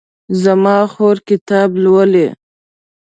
[0.43, 2.27] زما خور کتاب لولي